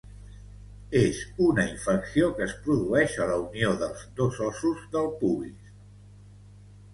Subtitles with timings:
[0.99, 1.17] És
[1.47, 5.71] una infecció que es produeix a la unió dels dos ossos del pubis